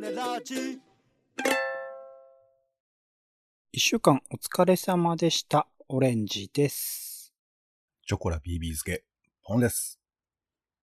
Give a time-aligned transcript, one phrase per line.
[0.00, 0.78] ネラジ
[3.72, 5.66] 一週間お疲れ様でした。
[5.88, 7.32] オレンジです。
[8.06, 9.04] チョコラ BB 漬け、
[9.42, 9.98] ポンです。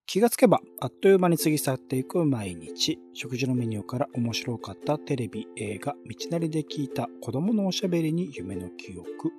[0.06, 2.98] 気がつけば、あっという間に過ぎ去っていく毎日。
[3.12, 9.30] 食事のメニューから面白かったテレビ、映画、道なりで聞いた子供のおしゃべりに夢の記憶。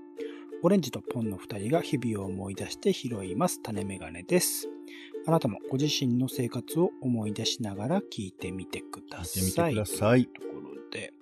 [0.64, 3.62] オレンジとポンの二人が日々を思い出して拾います。
[3.62, 4.70] 種メガネです。
[5.28, 9.44] あなたもご自身の生活を思い出しながら聞いてみてください。
[9.44, 11.14] 聞いてみてくださいというところで、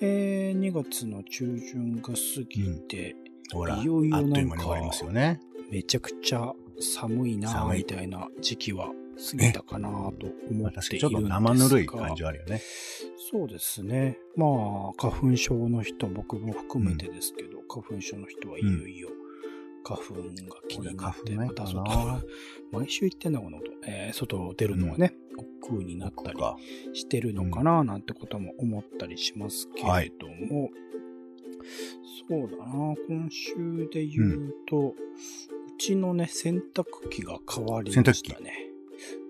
[0.00, 2.14] えー2月の中旬が過
[2.48, 3.16] ぎて、
[3.52, 5.40] ほら、いよいよなんかという間に終わりますよね。
[5.70, 8.92] めちゃくちゃ寒いなみたいな時期は
[9.30, 12.60] 過ぎたかなと思まあっているんですがちょっと生ぬるい感じはあるよね。
[13.30, 19.08] そうですねまあ花粉症の人僕も含めてですけど、花粉症の人はいよいよ
[19.84, 20.22] 花粉が
[20.68, 22.22] 気になって、また外
[22.72, 25.14] 毎週言ってんだこのこと、えー外出るのはね、
[25.60, 26.56] 億劫になったりか。
[26.94, 30.70] してるのかななんてことも思ったりしますけれども、
[32.28, 34.94] そうだな今週で言うと、う
[35.78, 38.52] ちのね洗濯機が変わりましたね。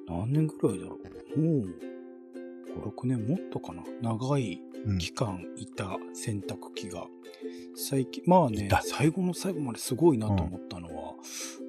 [0.06, 0.98] 何年ぐらいだろ
[1.36, 1.40] う。
[1.40, 1.93] もう
[2.76, 3.82] 56年もっとかな？
[4.02, 4.98] 長いうん。
[4.98, 7.06] 期間いた洗濯機が。
[7.74, 11.14] 最近まあね最後の最後まですごいなと思ったのは、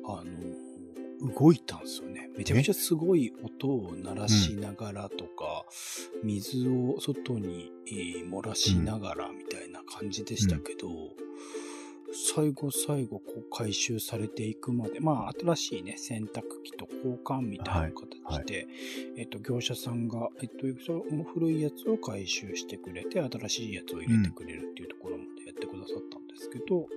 [0.06, 2.30] あの動いたんですよね。
[2.38, 5.66] めちゃくちゃすごい音を鳴らしながらとか、
[6.24, 10.90] 水を外に、えー漏らしながらみたいな感じでしたけど、
[12.36, 18.68] 最後最後こう回収されていくまでまあ新しいね洗濯機と交換みたいな形で、
[19.18, 20.66] えっと業者さんが、えっと、
[21.34, 26.90] 古いやつを回収してくれて新しいやつを入れてくれるっていうところまでやってくださったんですけど、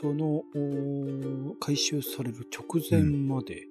[0.00, 0.42] その
[1.60, 3.66] 回収される直前まで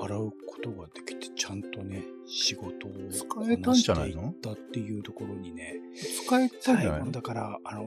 [0.00, 4.22] 洗うことができてちゃんとね仕事を使こえたんじゃないの？
[4.24, 5.74] いったっていうところにね
[6.26, 7.10] 使えたんじゃないの？
[7.12, 7.84] だから、あの、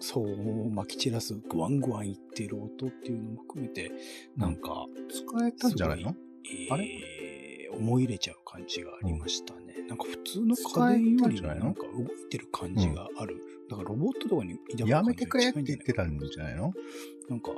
[0.00, 3.90] そう、まき散らす、グワングワンいってる音っていうのも含めて、
[4.36, 6.14] なんか、使えたんじゃないの？
[6.44, 7.70] えーあれ？
[7.72, 9.65] 思い入れちゃう感じがありましたね。
[9.88, 13.40] なんか普通の家電よりなんか動いてる感じがある。
[13.68, 16.72] だからロボットとかにやめてくれって言ってたんじじゃないの？
[17.28, 17.50] ゃなんか、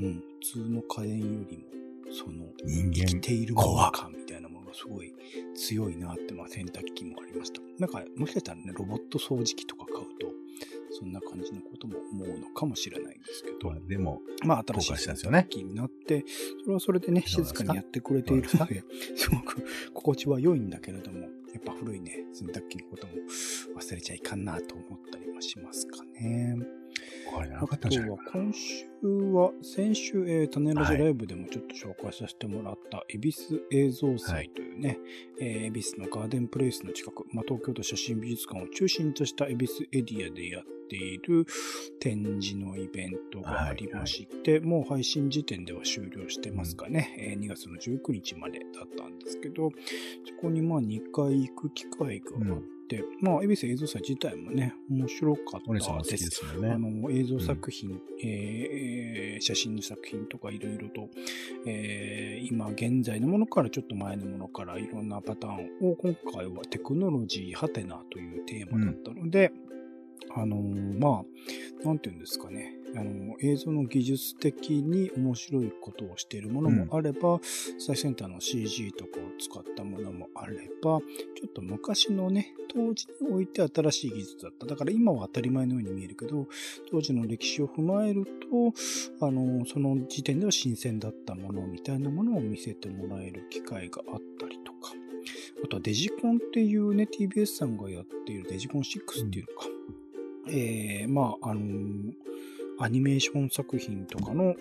[0.00, 1.64] うん、普通の家電よりも、
[2.10, 3.20] その、人生き間。
[3.20, 5.12] ているもの感みたいなものがすごい
[5.54, 7.60] 強いなって、まあ洗濯機もありました。
[7.78, 10.28] なんか、もしかしたらね、ロボット掃除機とか買うと、
[10.98, 15.46] そんな感じのことも思うのかもしれないんですけど、まあでも、まあ新しい後悔したんですよ洗濯ね。
[15.50, 16.24] 機になって、
[16.62, 18.82] それはそれでね、静かにやってくれているので、
[19.16, 21.26] すごく心地は良いんだけれども、や
[21.60, 23.12] っぱ古いね、洗濯機のことも
[23.78, 26.56] 忘れちゃいかんなと思ったりもしますかね。
[27.60, 28.86] あとかは今週
[29.32, 34.98] は、先週、えー、種ラジライブでもちょっと紹介させてもらった、恵比寿映像祭というね、
[35.38, 41.44] えー恵比寿のガーデンプレイスの近く、まあ、東京都写真美術館を中心とした恵比寿エリアでやっている
[42.00, 49.70] 展示のイベントがありまして、もう配信時点では終了してますかね、えー2月の19日までだったんですけど、
[50.26, 52.75] そこにまあ2回行く機会があって、
[53.20, 56.30] まあ、恵比寿映像祭自体もね、面白かったお姉さんが好きでです。
[56.30, 56.78] すよあね。
[56.78, 61.08] の映像作品、えー写真の作品とかいろいろと、
[61.66, 69.52] えー今現在のものからちょっと前のものからいろんなパターンを今回はテクノロジーハテナというテーマだったので、
[70.34, 71.24] あのーま
[71.82, 77.40] あ、なんていうんですかね、あのー映像の技術的に面白いことをしているものもあれば、
[77.78, 81.00] 最先端の CG とかを使ったものもあれば、ちょ
[81.46, 84.66] っと昔のね、当時において新しい技術だった。
[84.66, 86.46] だから今は当たり前のように見えるけど、
[86.90, 94.92] 当時の歴史を踏まえると、あの、その時点では新鮮だったものみたいなものを見せてもらえる機会があったりとか、
[95.64, 99.68] あとはデジコンっていうね、TBS さんがやっているデジコン6っていうのか、
[100.48, 102.12] えー、まあ、あの
[102.78, 104.54] アニメーション作品とかの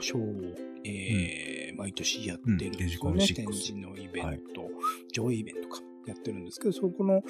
[0.00, 2.78] ショーを、えー毎年やってるんですよね。
[2.78, 2.86] うん。
[2.86, 4.22] デジコン6展示のイベン
[4.54, 4.70] ト、はい
[5.12, 7.22] 上映イベントかやってるんですけど、そこの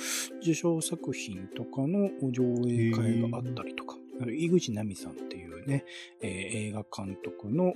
[0.43, 5.36] 受賞作品とかの上映会があったりとか、あの井口奈美さんって
[5.67, 5.85] ね、
[6.21, 7.75] えー映画監督の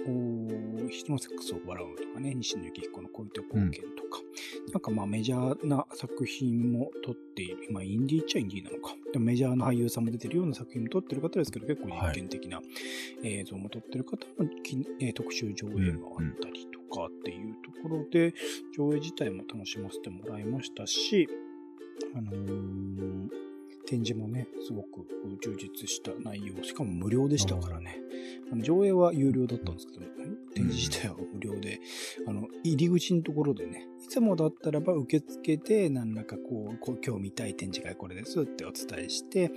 [0.89, 4.21] 人のセックスを笑うとかね、西野幸彦の恋と貢献とか、
[4.73, 8.95] なんかまあメジャーな作品も撮っている、まあインディーっちゃインディーなのか。
[9.13, 12.61] でもメジャーな俳優さんも出てるような作品も撮ってる方ですけど、結構実験的な
[13.23, 18.35] 映像も撮ってる方のき、えー特集上映があったりとかっていうところで、
[18.77, 21.29] 上映自体も楽しませてもらいましたし、
[22.15, 23.50] あのー
[23.91, 25.05] 展示もね、すごく
[25.43, 27.99] 充実した内容、しかも無料でしたからね。
[28.53, 30.07] あの上映は有料だったんですけど、
[30.55, 31.81] 展示自体は無料で、
[32.29, 39.51] あの、入り口のところでね、いつもだったらば受け付けて、何らかこう、こう今日見たい展示会これですってお伝えして、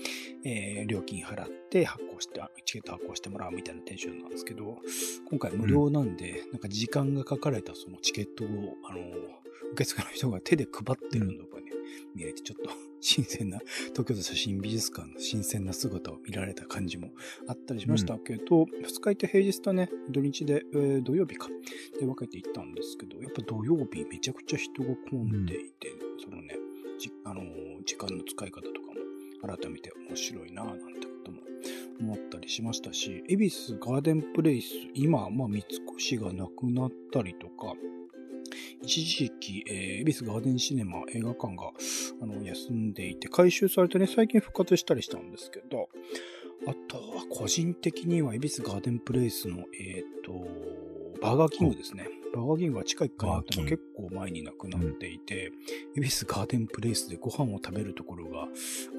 [0.43, 4.79] えー料金払って発行して、チケット発行してもらうみたいなテンションなんですけど、
[5.29, 8.47] 今回無料なんで、なんか時間が書かれたそのチケットを、
[8.89, 8.99] あの、
[9.73, 11.62] 受付の人が手で配ってるのがね、
[12.15, 12.69] 見れてちょっと
[13.01, 13.59] 新鮮な、
[13.91, 17.11] 東京都写真美術館の新鮮な姿を見られた感じも
[17.47, 21.49] あったりしましたけど、二日行って平日とね、土日で、えー土曜日か、
[21.99, 25.91] で分けて行ったんですけど、やっぱ土曜日めちゃくちゃ人が混んでいて、
[26.23, 26.57] そのね、
[26.97, 31.41] じあのー時間の使い方とかも改めて面白いなぁなんてことも
[31.99, 37.75] 思ったりしましたし、恵比寿ガーデンプレイス、今、まあ、三越がなくなったりとか、
[38.83, 41.71] 一時期、えー、恵比寿ガーデンシネマ映画館が
[42.21, 45.89] あの休んでいて、回収されてね、最近復活したりしたんですけど、
[46.67, 50.33] あとは個人的には恵比寿ガーデンプレイスの、えっ、と、
[51.21, 52.09] バーガーキングですね。
[52.35, 55.51] バーガーキングは地下1階にあったのバーキング結構前になくなっていて、
[55.97, 58.49] 恵比寿ガーデンプレイスでご飯を食べるところが、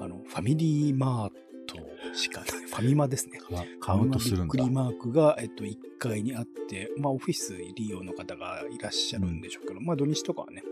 [0.01, 1.31] あの、ファミリーマー
[1.65, 1.77] ト
[2.13, 2.49] しかない。
[2.65, 3.39] ファミマですね。
[3.79, 4.69] カウントするんだびっくり。
[4.69, 10.63] マークが、えっと、1階にあって、まあ、オフィス利用の方がいらっしゃるんでしょうけど、まあ、土日とかはね、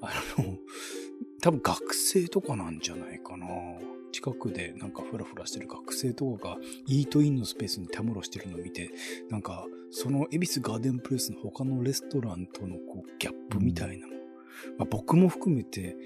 [0.00, 0.58] あの、
[1.40, 3.46] 多分学生とかなんじゃないかな。
[4.10, 6.56] 近くでなんかフラフラしてる学生とかが
[6.86, 8.90] イートインのスペースにたむろしてるのを見て、
[9.28, 14.14] なんかその恵比寿ガーデンプレイスの他のレストランとのこうギャップみたいなの、
[14.78, 15.96] まあ、僕も含めて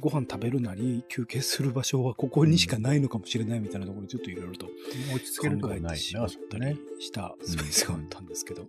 [0.00, 4.66] ご飯食べるなり休憩する場所はここにしかないのかもしれないみたいなところでちょっといろいろと
[5.14, 6.76] 落ち着ける考えしまったてりね。
[7.00, 8.68] したスペースがあったんですけど、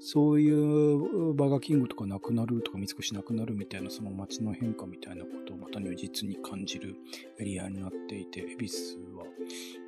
[0.00, 6.96] そういうバーガーキングとかなくなるとか三越なくなるみたいなその街の変化みたいなことをまた如実に感じる
[7.38, 8.76] エリアになっていて、恵比寿
[9.16, 9.24] は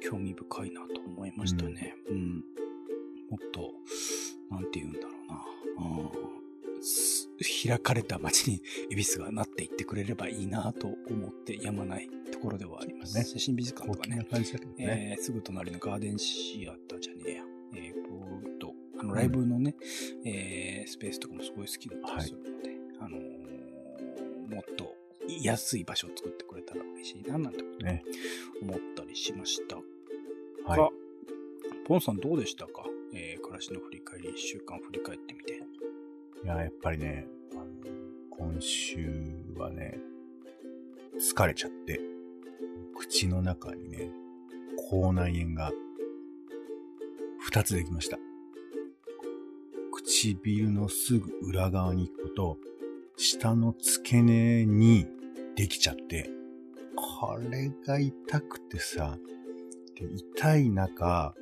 [0.00, 1.94] 興味深いなと思いましたね。
[2.10, 2.44] うん。
[3.30, 3.72] もっと、
[4.50, 5.44] なんて言うんだろうな。
[6.40, 6.45] うんす
[7.66, 13.16] 開かれた街に恵比寿がなっていってくれればいいなと思ってやまないところではあります。
[13.16, 14.16] ね写真美術館とかね
[14.76, 15.16] ね。
[15.16, 17.42] えーすぐ隣のガーデンシアターじゃねえや。
[17.74, 19.74] えー、と、あの、ライブのね、
[20.24, 22.70] えースペースとかもすごい好きだったりするので、
[23.00, 24.94] あのーもっと
[25.42, 28.04] 安い場所を作ってくれたら嬉しいな、なんてことをね
[28.62, 29.82] 思ったりしましたは
[30.76, 30.88] いが、
[31.84, 32.84] ポンさんどうでしたか？
[33.12, 35.60] えー暮らしの振り返り、一週間振り返ってみて。
[36.46, 37.26] いや、やっぱりね、
[38.30, 39.10] 今週
[39.56, 39.98] はね、
[41.18, 42.00] 疲れちゃって、
[42.96, 44.12] 口の中にね、
[44.88, 45.72] 口内炎が
[47.50, 48.18] 2つできました。
[49.90, 52.58] 唇のすぐ裏側に行くこと、
[53.16, 55.08] 下の付け根に
[55.56, 56.30] できちゃって、
[56.94, 59.18] これが痛くてさ、
[59.96, 61.34] 痛い中、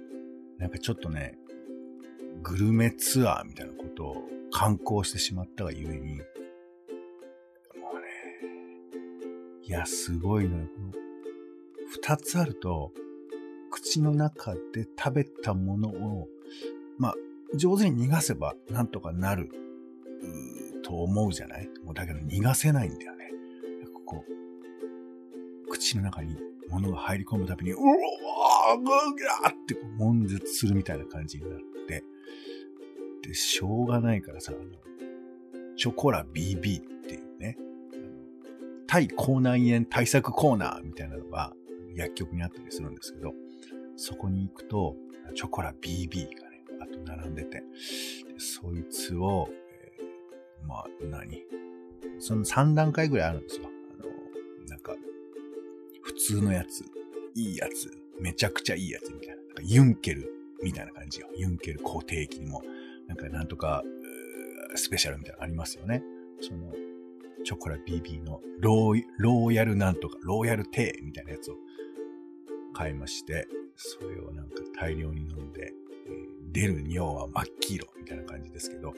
[0.56, 1.38] なんかちょっとね、
[2.42, 6.22] グルメツアーみたいなことを観光してしまったがゆえに、も
[7.92, 8.06] うね、
[9.64, 10.66] いや、すごいのよ。
[10.66, 10.92] この
[11.90, 12.92] 二つあると、
[13.72, 16.28] 口の中で食べたものを、
[16.98, 17.14] まあ、
[17.56, 19.50] 上手に逃がせばなんとかなる、
[20.22, 21.68] うーと思うじゃない？
[21.84, 23.30] もうだけど逃がせないんだよね。
[23.92, 24.24] ここ、
[25.68, 26.36] 口の中に
[26.70, 31.64] 物が入り込むたびに、うわーぐーってこう悶絶するみたいな感じになる
[33.24, 34.70] って、しょうがないからさ、あの、
[35.76, 37.56] チョコラ BB っていうね、
[38.86, 41.52] 対口内炎対策コーナーみたいなのが
[41.94, 43.32] 薬局にあったりするんですけど、
[43.96, 44.96] そこに行くと、
[45.34, 47.64] チョコラ BB がね、あと並んでて、で
[48.38, 51.42] そいつを、えーまあ、何？
[52.18, 53.64] その3段階ぐらいあるんですよ。
[53.66, 54.94] あの、なんか、
[56.02, 56.84] 普通のやつ、
[57.34, 57.90] いいやつ、
[58.20, 59.36] めちゃくちゃいいやつみたいな。
[59.36, 60.30] なんかユンケル
[60.62, 61.28] みたいな感じよ。
[61.36, 62.62] ユンケル固定機にも、
[63.08, 63.82] なんかなんとか、
[64.74, 66.02] スペシャルみたいなのありますよね。
[66.40, 66.72] その、
[67.44, 71.56] チョコラ BB のローローヤルなんとか、ローヤルテーみたいなやつを
[72.72, 73.46] 買いまして、
[73.76, 75.72] それをなんか大量に飲んで、
[76.52, 78.94] 出る尿は真っ黄色みたいな感じですけど、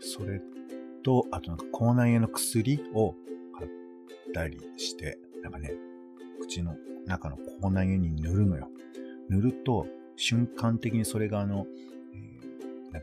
[0.00, 0.40] それ
[1.02, 3.14] と、あとなんか口内炎の薬を
[3.58, 3.70] 買っ
[4.32, 5.72] たりして、なんかね、
[6.40, 6.76] 口の
[7.06, 8.68] 中の口内炎に塗るのよ。
[9.28, 9.86] 塗ると、
[10.16, 11.66] 瞬間的にそれがあの、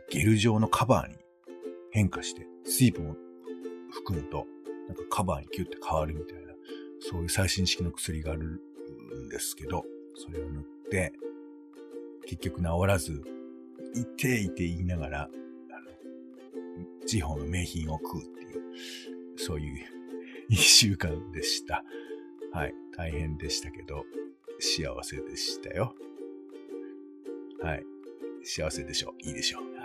[0.10, 1.16] ゲル状のカバーに
[1.92, 3.16] 変化して、水分を
[3.92, 4.46] 含むと、
[4.88, 6.54] なんかカバーにキュッて変わるみたいな、
[7.00, 8.62] そういう最新式の薬がある
[9.26, 9.84] んですけど、
[10.16, 11.14] それを塗って、
[12.26, 13.24] 結局治らず、
[13.96, 19.86] いていて言いながら、あの、地方の名品を食うっていう、そういう
[20.50, 21.84] 一週間でした。
[22.52, 22.74] はい。
[22.96, 24.04] 大変でしたけど、
[24.60, 25.94] 幸せでしたよ。
[27.62, 27.84] はい。
[28.44, 29.14] 幸せでしょう。
[29.20, 29.77] いいでしょう。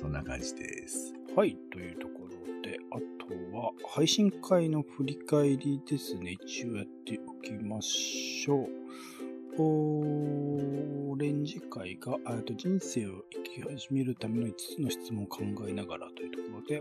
[0.00, 1.12] そんな感じです。
[1.36, 6.38] はい、というところで、あとは配信会の振り返りですね。
[6.42, 8.68] 一応やっておきましょう。
[9.58, 12.16] オレンジ会が
[12.46, 16.80] と人生を生き始めるための5つの質問を考えながらというところで、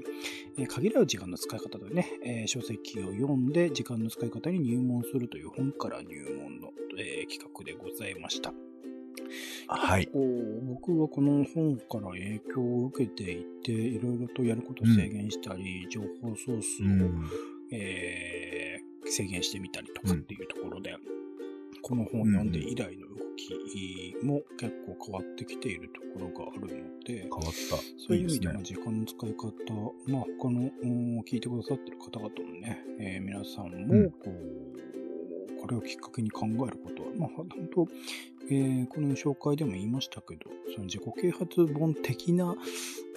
[0.58, 8.54] えー限られる時間の使い方というね、えー書籍を読んで時間の使い方に入門するという本から入門の、えー企画でございました。
[9.72, 10.10] はい。
[10.14, 17.30] 僕はこの本から影響を受けていて、いろいろとやることを制限したり、情報ソースを、うん。
[17.72, 20.96] えー制限してみたりとかっていうところで、
[21.82, 27.78] この本を読んで以来の動きも結構変わってきているところがあるので、変わった。
[27.98, 29.50] そういう意味でいいも時間の使い方、
[30.06, 34.99] まあ他のうん聞いてくださってる方々のね、えー皆さんうんもこう、
[35.62, 37.88] これをきっかけに考えることは、まあ本当、
[38.50, 42.56] えーこの紹介でも言いましたけど、その自己啓発本的な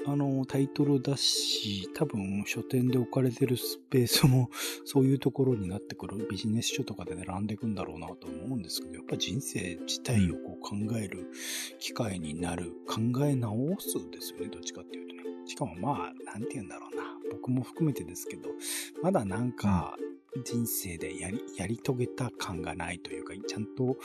[0.04, 4.50] あのタイトルだし、多分書店で置かれてるスペースも
[4.84, 11.30] そういうところになってくるビジネス書とかで並んでいくんだろうなと思うんですけど、やっぱ人生自体をこう考える
[11.78, 15.22] 機会になる、考え直すですよね、どっちかっていうとね。
[15.46, 17.02] しかもまあ、なんて言うんだろうな。
[17.30, 18.50] 僕も含めてですけど、
[19.02, 19.96] まだなんか
[20.44, 23.96] 人生でやり、やり遂げた感がないというか、ちゃんと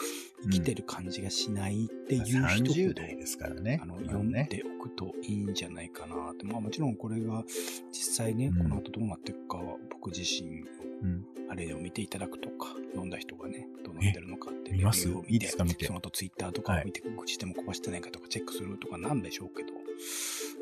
[0.43, 3.79] 生きてる感じがしないっていう人ほ30ど、代ですからね。
[3.81, 4.47] あの、まあ読んね。
[4.51, 6.45] でおくといいんじゃないかなって。
[6.45, 7.43] まあもちろんこれが
[7.91, 8.57] 実際ね、うん。
[8.57, 10.63] この後どうなっていくかは僕自身
[11.01, 11.25] うん。
[11.49, 15.85] あれを見ていただくとか、読んだ人がね、どうなってるのかってレビューを見ていいですか見て。
[15.85, 19.69] その後ツイッターとかを見て、口してもこばしてないかとかチェックするとかなんでしょうけど、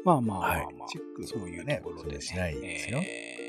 [0.03, 0.74] まあまあまあはい。
[0.77, 3.00] まあ、チェックそういうねところでね、しないですよ。
[3.00, 3.44] えー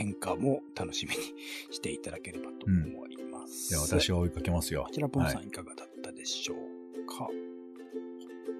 [0.00, 1.22] 変化も楽しみに
[1.70, 3.68] していただければと思います。
[3.68, 4.90] じゃあ私は追いかけますよこ。
[4.90, 7.28] ちら、ポンさはいんいかがだったでしょうか、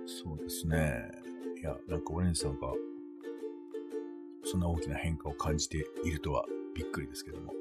[0.04, 1.10] そうですね。
[1.58, 2.74] いや、なんかオレンジさんが、
[4.44, 6.44] そんな大きな変化を感じているとは
[6.74, 7.54] びっくりですけども。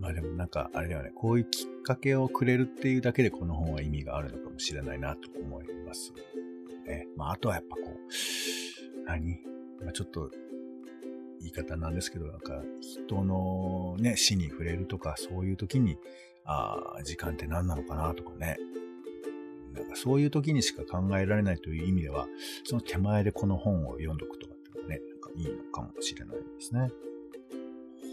[0.00, 6.14] まあでもなんか、あれだよね、こういうきっかけをくれるっていうだけでこの本は意味があるのかもしれないなと思います。
[6.86, 7.06] ね。
[7.16, 9.42] まああとはやっぱこう、何？
[9.82, 10.30] まあちょっと、
[11.40, 15.98] 言い方なんですけど、なんか人のね、死に触れるとか、そういう時に、
[16.44, 18.56] ああ、時間って何なのかなとかね。
[19.74, 22.26] なんかそういう時にしか考えられないという意味では、
[22.64, 26.90] その手前でこの本を読んどくとかっていうのがね、なんかいいのかもしれないですね。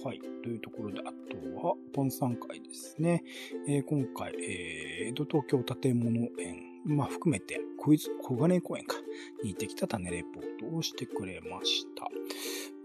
[0.04, 0.20] はい。
[0.44, 3.24] というところで、あとは、ポンさん会ですね。
[3.68, 8.98] えー今回、えー江戸東京建物園、まあ、含めて、クイズ、小金井公園か、
[9.44, 12.08] に行ってきた種レポートをしてくれました。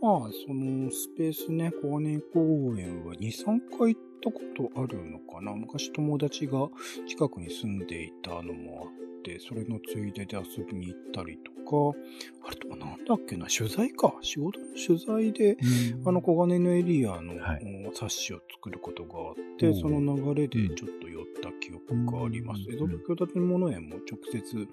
[0.00, 5.52] まあ、そのスペースね、小金井公園は2、3回行ったことあるのかな？
[5.54, 6.69] 昔友達が
[7.07, 11.99] 近くに住んでいたのもあって、それのついでで遊びに行ったりとか、
[12.47, 14.14] あれとかなんだっけな、取材か。
[14.23, 15.59] 仕事の取材で、
[16.07, 17.87] あの、小金井のエリアの、はい。
[17.87, 22.62] お冊子を作ることがあって、その流れでちょっと寄った記憶があります。
[22.69, 22.75] うん。
[22.75, 24.66] 江戸東京建物園も直接、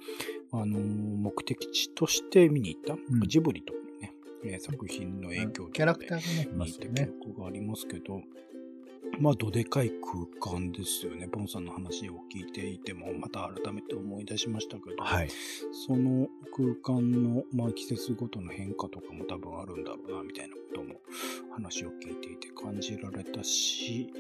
[0.54, 3.28] あのー目的地として見に行った、ん。
[3.28, 4.14] ジブリとかね、
[4.54, 7.10] えー作品の影響とかでキャラクターがね、いま記すよね。
[7.22, 8.22] 憶がありますけど、
[9.20, 11.28] まあ、どでかい空間ですよね。
[11.28, 15.30] ポンさんの話を聞いていても、また改めて思い出しましたけど、はい。
[15.88, 21.02] その空間の、まあ、季節ごとの変化とかも多分あるんだろうな、みたいなことも
[21.52, 24.12] 話を聞いていて感じられたし、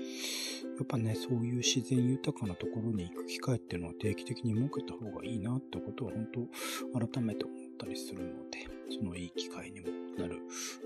[0.77, 10.39] やっぱね、そういう自然豊かなところに行く機会っていうのは定期的に設けた方がいいなってことは本当改めて思ったりするので、そのいい機会にもなる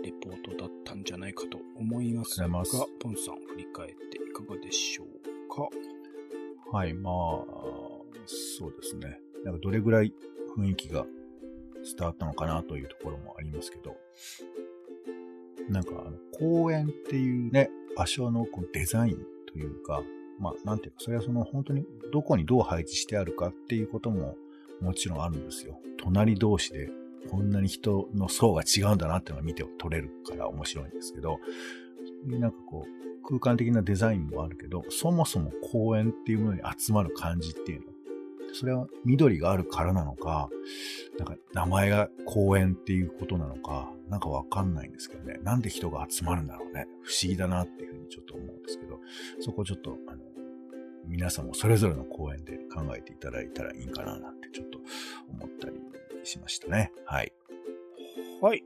[0.03, 2.77] レポートだったんじゃないかと思いますが、がす。
[2.99, 5.07] ポンさん振り返っていかがでしょう
[5.49, 5.69] か？
[6.77, 7.13] はい、まあ、
[8.25, 9.19] そうですね。
[9.45, 10.13] なんかどれぐらい
[10.57, 11.05] 雰囲気が
[11.97, 13.95] 伝わったのかなというところもありますけど、
[15.69, 19.17] なんかあの公園っていうね、場所のこうデザイン
[19.51, 20.01] というか、
[20.39, 24.35] まあなんていうか、それはその本当にどこにどう配置してあるかっていうことも
[24.81, 25.79] もちろんあるんですよ。
[25.97, 26.89] 隣同士で
[27.29, 31.39] こんなに人の層が違うんだなっていうのが見て取れるから面白いんですけど、
[32.25, 37.91] なんかこう、空間的なデザインもあるけど、そもそも公園っていうものに集まる感じっていうの。
[38.53, 40.49] それは緑があるからなのか、
[41.17, 45.39] なんか名前が公園っていうことなのか、なんかわかんないんですけどね。
[45.43, 46.87] なんで人が集まるんだろうね。
[47.01, 48.99] 不思議だなっていうふうにちょっと思うんですけど、
[49.39, 50.21] そこをちょっと、あの、
[51.11, 54.79] 皆さんもそれぞれの公演で考えていただいたらいいんかななんてちょっと
[55.29, 55.75] 思ったり
[56.23, 56.93] しましたね。
[57.05, 57.33] はい。
[58.41, 58.63] はい。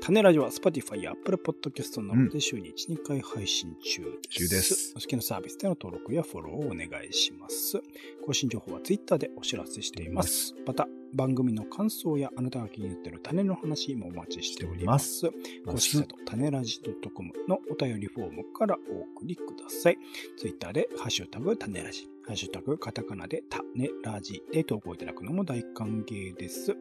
[0.00, 4.02] 種ラジオは Spotify や Apple Podcast などで週に1、2回配信中
[4.48, 4.92] です。
[4.96, 7.82] お好きなサービスでの登録やフォローをお願いします。
[8.24, 10.54] 更新情報は Twitter でお知らせしています。
[10.66, 15.30] また、番組の感想やあなたが気になっている種の話もお待ちしております。
[15.66, 16.80] 公式サイト、種ラジ
[17.14, 19.98] .com のお便りフォームからお送りください。
[20.36, 26.76] ツイッターで、ハッシュタグ、種ラジ、ハッシュタグ、カタカナで、種ラジで投稿いただくのも大歓迎です。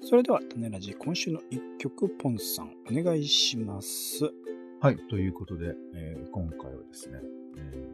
[0.00, 4.32] それでは、種ラジ、今週の一曲、ポンさん、お願いします。
[4.80, 4.96] はい。
[5.08, 7.18] ということで、えー今回はですね、
[7.56, 7.88] え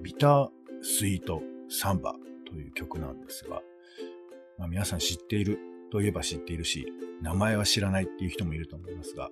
[0.00, 0.50] ービター
[0.82, 3.62] スイートサンバという曲なんですが、
[4.58, 5.58] まあ、皆さん知っている
[5.90, 6.92] といえば知っているし、
[7.22, 9.30] 名前は知らないっていう人もいると思いますが、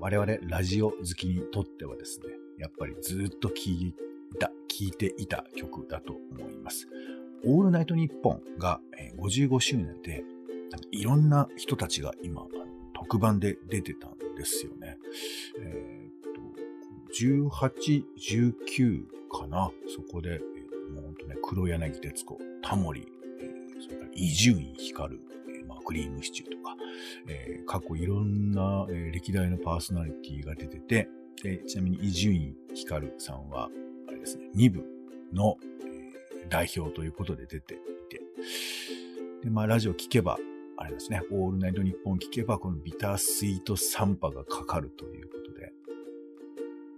[0.00, 2.26] 我々ラジオ好きにとってはですね、
[2.58, 3.94] やっぱりずっと聴い
[4.38, 6.88] た、聴いていた曲だと思います。
[7.44, 8.80] オールナイトニッポンが
[9.18, 10.24] 55周年で、
[10.90, 12.46] いろんな人たちが今、
[12.94, 14.96] 特番で出てたんですよね。
[15.58, 16.40] えーっと、
[17.20, 19.70] 18、19かな？
[19.94, 20.40] そこで、
[20.94, 23.06] もう本当ね、黒柳徹子、タモリ、
[23.80, 26.76] それから伊集院光、えーまあ、クリームシチューとか、
[27.28, 31.08] えー過去いろんな、えー歴代のパーソナリティが出てて、
[31.66, 33.68] ちなみに伊集院光さんは、
[34.22, 34.84] ですね、2部
[35.32, 35.56] の、
[36.48, 38.20] 代表ということで出ていて、
[39.42, 40.38] で、まあ、ラジオ聞けば、
[40.76, 45.72] あれですね、オールナイトニッポン聞けば、このビタースイートサンパがかかるということで。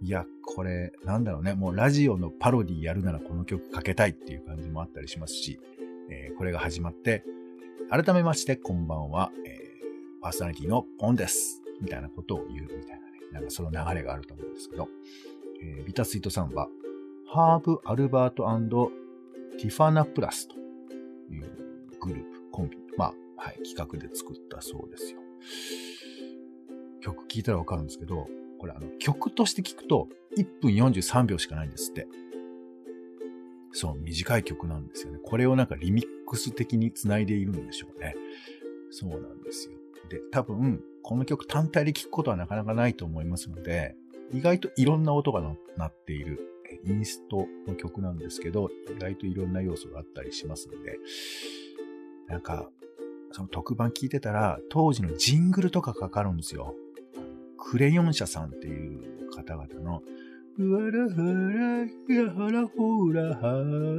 [0.02, 5.60] いや、これ、なんだろうね、もうラジオのパロディやるならこの曲かけたいっていう感じもあったりしますし、
[6.10, 7.24] えーこれが始まって、
[7.90, 9.64] 改めまして、こんばんは、えー
[10.20, 11.62] パーソナリティのポンです。
[11.80, 14.88] みたいなことを言うみたいなね、なんかその流れがあると思うんですけど、
[15.62, 16.68] えービタスイートサンバ、
[17.34, 18.44] ハーブ・アルバート
[19.58, 25.18] ティファナプラスというグループ、コンビ、まあ、はい、企画で作ったそうですよ。
[27.00, 28.28] 曲聴いたらわかるんですけど、
[28.60, 32.06] これあの曲として聴くと1分43秒しかないんですって。
[33.72, 35.18] そう、短い曲なんですよね。
[35.20, 38.14] これをなんかリミックス的に繋いでいるんでしょうね。
[38.92, 39.72] そうなんですよ。
[40.08, 43.96] で、多分、この曲単体で聴くことはなかなかないと思いますので、
[44.32, 45.42] 意外といろんな音が
[45.76, 46.53] 鳴っている
[46.84, 50.98] インストの曲なんですけど、意外といろんな要素があったりしますので、
[52.28, 52.70] なんか、
[53.32, 56.74] その特番聞いてたら、当時のジングルとかかかるんですよ。
[57.58, 60.02] クレヨン社さんっていう方々の、
[60.56, 63.34] うわらはら、やはらほらは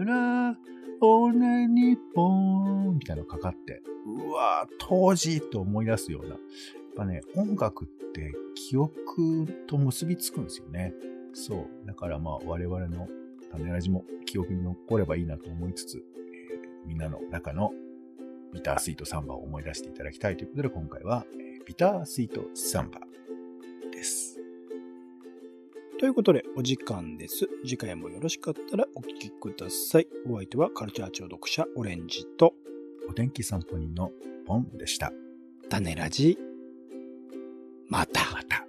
[0.05, 0.57] ら、
[1.01, 2.29] オーナイトニッポ
[2.91, 6.29] ンみたいなのかかって、うわぁ、当時と思い出すような。
[6.29, 6.39] やっ
[6.95, 10.93] ぱね、音楽って記憶と結びつくんですよね。
[11.35, 11.87] そう。
[11.87, 13.07] だからまあ我々の
[13.51, 17.71] 種ラジも記憶に残ればいいなと思いつつ、えーみんなの中の
[18.53, 23.01] ビタースイートサンバを思い出していただきたいということで今回は、えービタースイートサンバ
[23.91, 24.39] です。
[25.99, 27.49] ということで、お時間です。
[27.63, 30.07] 次回もよろしかったらお聞きください。
[30.29, 32.53] お相手はカルチャー聴読者オレンジと
[33.09, 34.11] お天気散歩人の
[34.45, 35.11] ポンでした。
[35.69, 36.37] 種ラジ。
[37.87, 38.19] また。
[38.31, 38.67] また。